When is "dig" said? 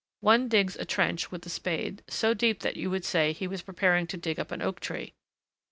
4.17-4.39